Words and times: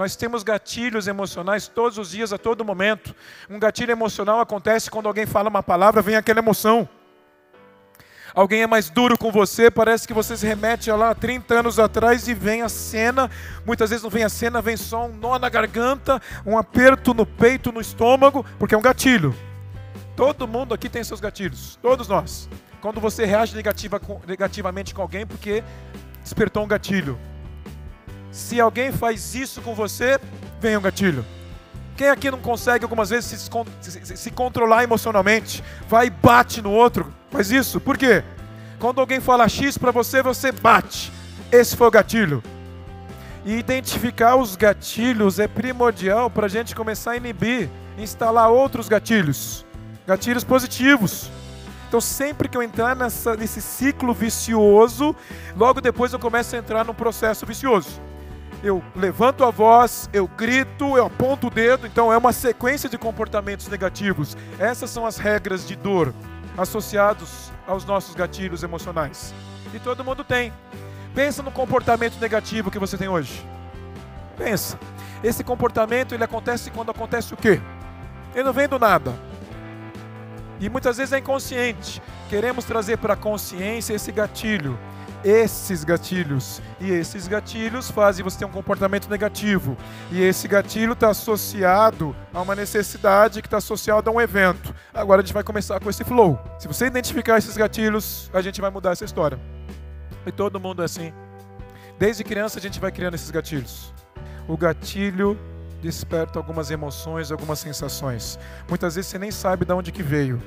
Nós 0.00 0.16
temos 0.16 0.42
gatilhos 0.42 1.06
emocionais 1.06 1.68
todos 1.68 1.98
os 1.98 2.12
dias, 2.12 2.32
a 2.32 2.38
todo 2.38 2.64
momento. 2.64 3.14
Um 3.50 3.58
gatilho 3.58 3.92
emocional 3.92 4.40
acontece 4.40 4.90
quando 4.90 5.04
alguém 5.04 5.26
fala 5.26 5.50
uma 5.50 5.62
palavra, 5.62 6.00
vem 6.00 6.16
aquela 6.16 6.38
emoção. 6.38 6.88
Alguém 8.34 8.62
é 8.62 8.66
mais 8.66 8.88
duro 8.88 9.18
com 9.18 9.30
você, 9.30 9.70
parece 9.70 10.08
que 10.08 10.14
você 10.14 10.38
se 10.38 10.46
remete 10.46 10.90
a 10.90 10.96
lá 10.96 11.14
30 11.14 11.52
anos 11.52 11.78
atrás 11.78 12.28
e 12.28 12.32
vem 12.32 12.62
a 12.62 12.68
cena. 12.70 13.30
Muitas 13.66 13.90
vezes 13.90 14.02
não 14.02 14.08
vem 14.08 14.24
a 14.24 14.30
cena, 14.30 14.62
vem 14.62 14.74
só 14.74 15.04
um 15.04 15.12
nó 15.12 15.38
na 15.38 15.50
garganta, 15.50 16.18
um 16.46 16.56
aperto 16.56 17.12
no 17.12 17.26
peito, 17.26 17.70
no 17.70 17.78
estômago, 17.78 18.42
porque 18.58 18.74
é 18.74 18.78
um 18.78 18.82
gatilho. 18.82 19.36
Todo 20.16 20.48
mundo 20.48 20.72
aqui 20.72 20.88
tem 20.88 21.04
seus 21.04 21.20
gatilhos, 21.20 21.78
todos 21.82 22.08
nós. 22.08 22.48
Quando 22.80 23.02
você 23.02 23.26
reage 23.26 23.54
negativa, 23.54 24.00
negativamente 24.26 24.94
com 24.94 25.02
alguém, 25.02 25.26
porque 25.26 25.62
despertou 26.22 26.64
um 26.64 26.68
gatilho. 26.68 27.20
Se 28.30 28.60
alguém 28.60 28.92
faz 28.92 29.34
isso 29.34 29.60
com 29.60 29.74
você, 29.74 30.20
vem 30.60 30.76
um 30.76 30.80
gatilho. 30.80 31.24
Quem 31.96 32.08
aqui 32.08 32.30
não 32.30 32.38
consegue 32.38 32.84
algumas 32.84 33.10
vezes 33.10 33.26
se, 33.26 33.50
se, 33.80 34.16
se, 34.16 34.30
controlar 34.30 34.84
emocionalmente? 34.84 35.62
Vai 35.88 36.06
e 36.06 36.10
bate 36.10 36.62
no 36.62 36.70
outro. 36.70 37.12
Faz 37.30 37.50
isso. 37.50 37.80
Por 37.80 37.98
quê? 37.98 38.24
Quando 38.78 39.00
alguém 39.00 39.20
fala 39.20 39.48
X 39.48 39.76
para 39.76 39.90
você, 39.90 40.22
você 40.22 40.52
bate. 40.52 41.12
Esse 41.52 41.76
foi 41.76 41.88
o 41.88 41.90
gatilho. 41.90 42.42
E 43.44 43.54
identificar 43.58 44.36
os 44.36 44.56
gatilhos 44.56 45.38
é 45.38 45.48
primordial 45.48 46.30
para 46.30 46.46
a 46.46 46.48
gente 46.48 46.74
começar 46.74 47.12
a 47.12 47.16
inibir, 47.16 47.68
instalar 47.98 48.48
outros 48.48 48.88
gatilhos. 48.88 49.66
Gatilhos 50.06 50.44
positivos. 50.44 51.30
Então, 51.88 52.00
sempre 52.00 52.48
que 52.48 52.56
eu 52.56 52.62
entrar 52.62 52.94
nessa, 52.94 53.36
nesse 53.36 53.60
ciclo 53.60 54.14
vicioso, 54.14 55.14
logo 55.56 55.80
depois 55.80 56.12
eu 56.12 56.18
começo 56.18 56.54
a 56.54 56.58
entrar 56.58 56.84
num 56.84 56.94
processo 56.94 57.44
vicioso 57.44 58.00
eu 58.62 58.82
levanto 58.94 59.44
a 59.44 59.50
voz, 59.50 60.08
eu 60.12 60.28
grito, 60.28 60.96
eu 60.96 61.06
aponto 61.06 61.46
o 61.46 61.50
dedo, 61.50 61.86
então 61.86 62.12
é 62.12 62.16
uma 62.16 62.32
sequência 62.32 62.88
de 62.88 62.98
comportamentos 62.98 63.68
negativos. 63.68 64.36
Essas 64.58 64.90
são 64.90 65.06
as 65.06 65.16
regras 65.16 65.66
de 65.66 65.74
dor 65.76 66.14
associados 66.56 67.50
aos 67.66 67.84
nossos 67.84 68.14
gatilhos 68.14 68.62
emocionais. 68.62 69.32
E 69.72 69.78
todo 69.78 70.04
mundo 70.04 70.24
tem. 70.24 70.52
Pensa 71.14 71.42
no 71.42 71.50
comportamento 71.50 72.18
negativo 72.20 72.70
que 72.70 72.78
você 72.78 72.98
tem 72.98 73.08
hoje. 73.08 73.44
Pensa. 74.36 74.78
Esse 75.22 75.42
comportamento 75.42 76.14
ele 76.14 76.24
acontece 76.24 76.70
quando 76.70 76.90
acontece 76.90 77.32
o 77.34 77.36
quê? 77.36 77.60
Ele 78.34 78.44
não 78.44 78.52
vem 78.52 78.68
do 78.68 78.78
nada. 78.78 79.14
E 80.60 80.68
muitas 80.68 80.98
vezes 80.98 81.12
é 81.12 81.18
inconsciente. 81.18 82.02
Queremos 82.30 82.64
trazer 82.64 82.96
para 82.96 83.12
a 83.12 83.16
consciência 83.16 83.92
esse 83.92 84.10
gatilho 84.10 84.78
esses 85.24 85.84
gatilhos. 85.84 86.62
E 86.80 86.90
esses 86.90 87.28
gatilhos 87.28 87.90
fazem 87.90 88.24
você 88.24 88.38
ter 88.38 88.44
um 88.44 88.50
comportamento 88.50 89.08
negativo. 89.08 89.76
E 90.10 90.22
esse 90.22 90.48
gatilho 90.48 90.92
está 90.92 91.10
associado 91.10 92.14
a 92.32 92.40
uma 92.40 92.54
necessidade 92.54 93.42
que 93.42 93.46
está 93.46 93.58
associada 93.58 94.10
a 94.10 94.12
um 94.12 94.20
evento. 94.20 94.74
Agora 94.92 95.20
a 95.20 95.24
gente 95.24 95.34
vai 95.34 95.44
começar 95.44 95.78
com 95.80 95.90
esse 95.90 96.04
flow. 96.04 96.38
Se 96.58 96.66
você 96.66 96.86
identificar 96.86 97.38
esses 97.38 97.56
gatilhos, 97.56 98.30
a 98.32 98.40
gente 98.40 98.60
vai 98.60 98.70
mudar 98.70 98.92
essa 98.92 99.04
história. 99.04 99.38
E 100.26 100.32
todo 100.32 100.60
mundo 100.60 100.82
é 100.82 100.84
assim. 100.84 101.12
Desde 101.98 102.24
criança 102.24 102.58
a 102.58 102.62
gente 102.62 102.80
vai 102.80 102.90
criando 102.90 103.14
esses 103.14 103.30
gatilhos. 103.30 103.92
O 104.48 104.56
gatilho 104.56 105.38
desperta 105.82 106.38
algumas 106.38 106.70
emoções, 106.70 107.30
algumas 107.30 107.58
sensações. 107.58 108.38
Muitas 108.68 108.94
vezes 108.94 109.10
você 109.10 109.18
nem 109.18 109.30
sabe 109.30 109.64
de 109.64 109.72
onde 109.72 109.92
que 109.92 110.02
veio. 110.02 110.40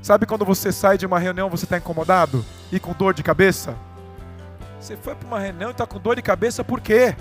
Sabe 0.00 0.26
quando 0.26 0.44
você 0.44 0.70
sai 0.72 0.96
de 0.96 1.06
uma 1.06 1.18
reunião, 1.18 1.50
você 1.50 1.64
está 1.64 1.76
incomodado 1.76 2.44
e 2.70 2.78
com 2.78 2.92
dor 2.92 3.12
de 3.12 3.22
cabeça? 3.22 3.74
Você 4.80 4.96
foi 4.96 5.14
para 5.14 5.26
uma 5.26 5.40
reunião 5.40 5.70
e 5.70 5.72
está 5.72 5.86
com 5.86 5.98
dor 5.98 6.16
de 6.16 6.22
cabeça, 6.22 6.62
por 6.62 6.80
quê? 6.80 7.16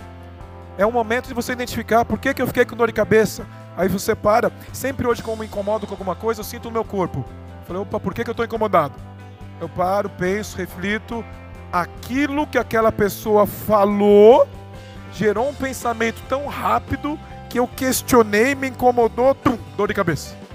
É 0.77 0.85
um 0.85 0.91
momento 0.91 1.27
de 1.27 1.33
você 1.33 1.53
identificar 1.53 2.05
por 2.05 2.19
que, 2.19 2.33
que 2.33 2.41
eu 2.41 2.47
fiquei 2.47 2.63
com 2.63 2.75
dor 2.75 2.87
de 2.87 2.93
cabeça. 2.93 3.47
Aí 3.75 3.87
você 3.87 4.15
para. 4.15 4.51
Sempre 4.71 5.07
hoje, 5.07 5.23
como 5.23 5.37
me 5.37 5.47
incomodo 5.47 5.87
com 5.87 5.93
alguma 5.93 6.15
coisa, 6.15 6.41
eu 6.41 6.45
sinto 6.45 6.65
no 6.65 6.71
meu 6.71 6.85
corpo. 6.85 7.25
falei, 7.65 7.81
opa, 7.81 7.99
por 7.99 8.13
que, 8.13 8.23
que 8.23 8.29
eu 8.29 8.33
estou 8.33 8.45
incomodado? 8.45 8.93
Eu 9.59 9.67
paro, 9.67 10.09
penso, 10.09 10.57
reflito. 10.57 11.25
Aquilo 11.71 12.45
que 12.45 12.57
aquela 12.57 12.91
pessoa 12.91 13.47
falou 13.47 14.47
gerou 15.11 15.49
um 15.49 15.53
pensamento 15.53 16.21
tão 16.29 16.47
rápido 16.47 17.19
que 17.49 17.59
eu 17.59 17.67
questionei, 17.67 18.53
me 18.53 18.69
incomodou, 18.69 19.33
tum, 19.33 19.57
dor 19.75 19.87
de 19.87 19.93
cabeça. 19.93 20.46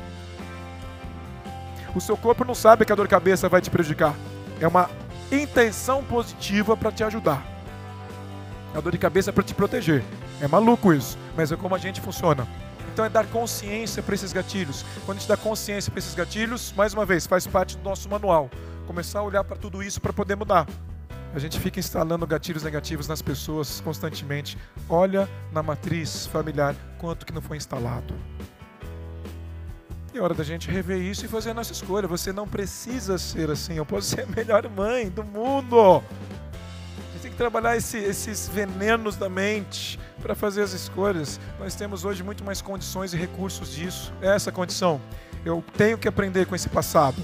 O 1.95 2.01
seu 2.01 2.17
corpo 2.17 2.45
não 2.45 2.55
sabe 2.55 2.85
que 2.85 2.93
a 2.93 2.95
dor 2.95 3.07
de 3.07 3.11
cabeça 3.11 3.49
vai 3.49 3.61
te 3.61 3.71
prejudicar. 3.71 4.15
É 4.61 4.67
uma 4.67 4.89
intenção 5.31 6.03
positiva 6.05 6.77
para 6.77 6.91
te 6.91 7.05
ajudar. 7.05 7.43
A 8.75 8.81
dor 8.81 8.93
de 8.93 8.99
cabeça 8.99 9.31
é 9.31 9.33
para 9.33 9.43
te 9.43 9.55
proteger. 9.55 10.03
É 10.41 10.49
maluco 10.49 10.93
isso, 10.93 11.19
mas 11.37 11.53
é 11.53 11.57
como 11.57 11.75
a 11.75 11.79
gente 11.79 12.01
funciona. 12.01 12.47
Então 12.93 13.05
é 13.05 13.09
dar 13.09 13.27
consciência 13.27 14.03
para 14.03 14.15
esses 14.15 14.33
gatilhos. 14.33 14.85
Quando 15.05 15.19
a 15.19 15.21
gente 15.21 15.29
dá 15.29 15.37
consciência 15.37 15.91
para 15.91 15.99
esses 15.99 16.15
gatilhos, 16.15 16.73
mais 16.77 16.95
uma 16.95 17.05
vez, 17.05 17.27
faz 17.27 17.47
parte 17.47 17.77
do 17.77 17.83
nosso 17.83 18.09
manual. 18.09 18.51
Começar 18.87 19.21
a 19.21 19.23
olhar 19.23 19.45
para 19.45 19.57
tudo 19.57 19.83
isso 19.83 20.01
para 20.01 20.13
poder 20.13 20.37
mudar. 20.37 20.67
A 21.35 21.39
gente 21.39 21.59
fica 21.59 21.81
instalando 21.81 22.27
gatilhos 22.27 22.63
negativos 22.63 23.09
nas 23.09 23.23
pessoas 23.23 23.81
constantemente. 23.81 24.59
Olha 24.89 25.29
na 25.51 25.63
matriz 25.63 26.27
familiar 26.27 26.75
quanto 26.99 27.25
que 27.25 27.33
não 27.33 27.41
foi 27.41 27.57
instalado. 27.57 28.15
É 30.15 30.21
hora 30.21 30.35
da 30.35 30.45
gente 30.45 30.71
rever 30.71 30.99
isso 30.99 31.25
e 31.25 31.29
fazer 31.29 31.51
a 31.51 31.55
nossa 31.55 31.73
escolha. 31.73 32.07
Você 32.07 32.33
não 32.33 32.47
precisa 32.47 33.17
ser 33.17 33.51
assim. 33.51 33.75
Eu 33.75 33.87
posso 33.87 34.09
ser 34.15 34.23
a 34.23 34.27
melhor 34.27 34.69
mãe 34.69 35.09
do 35.09 35.25
mundo. 35.25 36.03
A 36.03 37.13
gente 37.13 37.23
tem 37.23 37.31
que 37.31 37.37
trabalhar 37.37 37.77
esse, 37.77 37.97
esses 37.97 38.47
venenos 38.49 39.17
da 39.17 39.31
mente 39.31 39.99
para 40.21 40.35
fazer 40.35 40.63
as 40.63 40.73
escolhas. 40.73 41.41
Nós 41.59 41.75
temos 41.75 42.05
hoje 42.05 42.23
muito 42.23 42.45
mais 42.45 42.61
condições 42.61 43.15
e 43.15 43.17
recursos 43.17 43.75
disso. 43.75 44.13
É 44.21 44.35
essa 44.35 44.53
condição. 44.53 45.01
Eu 45.45 45.65
tenho 45.77 45.97
que 45.97 46.07
aprender 46.07 46.47
com 46.47 46.55
esse 46.55 46.69
passado. 46.69 47.17